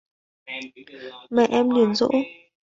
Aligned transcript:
mẹ 1.29 1.43
em 1.51 1.69
liền 1.69 1.95
dỗ 1.95 2.09